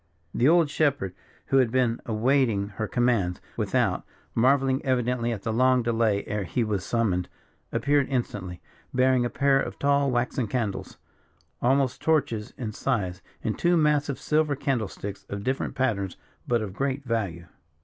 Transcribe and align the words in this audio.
The 0.33 0.49
old 0.49 0.71
shepherd, 0.71 1.13
who 1.45 1.57
had 1.57 1.69
been 1.69 1.99
awaiting 2.07 2.69
her 2.77 2.87
commands 2.87 3.39
without, 3.55 4.03
marvelling 4.33 4.83
evidently 4.83 5.31
at 5.31 5.43
the 5.43 5.53
long 5.53 5.83
delay 5.83 6.23
ere 6.25 6.43
he 6.43 6.63
was 6.63 6.83
summoned, 6.83 7.29
appeared 7.71 8.07
instantly, 8.09 8.61
bearing 8.95 9.25
a 9.25 9.29
pair 9.29 9.59
of 9.61 9.77
tall 9.77 10.09
waxen 10.09 10.47
candles, 10.47 10.97
almost 11.61 12.01
torches 12.01 12.51
in 12.57 12.71
size, 12.71 13.21
in 13.43 13.53
two 13.53 13.77
massive 13.77 14.17
silver 14.17 14.55
candle 14.55 14.87
sticks 14.87 15.23
of 15.29 15.43
different 15.43 15.75
patterns, 15.75 16.17
but 16.47 16.63
of 16.63 16.73
great 16.73 17.03
value. 17.03 17.45